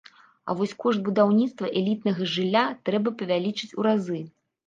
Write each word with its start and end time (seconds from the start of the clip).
А 0.51 0.53
вось 0.59 0.71
кошт 0.83 1.01
будаўніцтва 1.09 1.69
элітнага 1.81 2.29
жылля 2.37 2.63
трэба 2.89 3.09
павялічыць 3.19 3.73
у 3.81 3.89
разы. 3.89 4.19